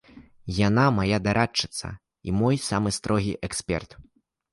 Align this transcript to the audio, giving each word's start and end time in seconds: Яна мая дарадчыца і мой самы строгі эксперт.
Яна 0.67 0.85
мая 0.99 1.19
дарадчыца 1.27 1.91
і 2.31 2.33
мой 2.39 2.57
самы 2.69 2.89
строгі 2.97 3.33
эксперт. 3.49 3.91